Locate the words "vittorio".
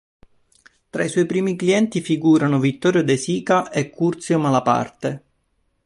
2.57-3.03